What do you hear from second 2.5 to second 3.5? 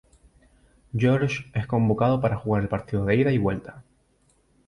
el partido de ida y